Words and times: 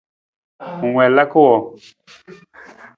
Ng 0.83 0.93
wii 0.95 1.09
ng 1.09 1.15
laka 1.17 1.39
wang? 1.47 1.65